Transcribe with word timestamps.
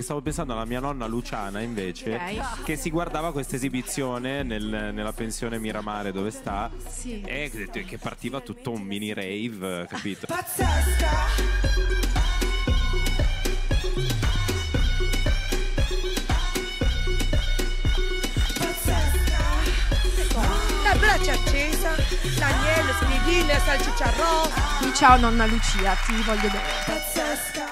Stavo 0.00 0.22
pensando 0.22 0.54
alla 0.54 0.64
mia 0.64 0.80
nonna 0.80 1.04
Luciana 1.06 1.60
invece, 1.60 2.14
okay. 2.14 2.40
che 2.64 2.76
si 2.76 2.88
guardava 2.88 3.30
questa 3.30 3.56
esibizione 3.56 4.42
nel- 4.42 4.90
nella 4.90 5.12
pensione 5.12 5.58
Miramare 5.58 6.12
dove 6.12 6.30
sta 6.30 6.70
Sì. 6.88 7.20
e 7.20 7.50
che 7.70 7.84
che 7.84 7.98
partiva 7.98 8.40
tutto 8.40 8.70
un 8.70 8.80
mini 8.80 9.12
rave, 9.12 9.86
capito? 9.90 10.26
La 20.84 20.94
braccia 20.98 21.32
accesa, 21.32 21.94
eh, 21.94 22.38
l'agnello, 22.38 22.92
spiedine, 23.00 23.58
salsiccia 23.60 24.10
rosa. 24.16 24.92
Ciao 24.94 25.16
nonna 25.18 25.46
Lucia, 25.46 25.94
ti 26.06 26.12
voglio 26.24 26.48
bene. 26.48 26.62
Pazzesca. 26.86 27.70